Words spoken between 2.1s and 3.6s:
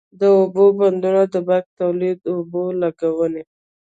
اوبو لګونی،